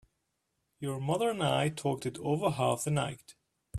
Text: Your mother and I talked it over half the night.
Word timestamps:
Your 0.79 0.99
mother 0.99 1.29
and 1.29 1.43
I 1.43 1.69
talked 1.69 2.07
it 2.07 2.17
over 2.23 2.49
half 2.49 2.85
the 2.85 2.89
night. 2.89 3.35